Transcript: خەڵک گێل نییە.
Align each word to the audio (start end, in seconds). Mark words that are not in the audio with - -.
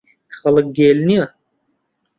خەڵک 0.37 0.67
گێل 0.77 0.99
نییە. 1.07 1.25